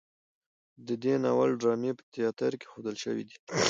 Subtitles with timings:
[0.87, 3.35] د دې ناول ډرامې په تیاتر کې ښودل شوي دي.